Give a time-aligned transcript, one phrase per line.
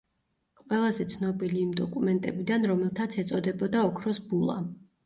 [0.61, 4.61] ყველაზე ცნობილი იმ დოკუმენტებიდან, რომელთაც ეწოდებოდა „ოქროს ბულა“.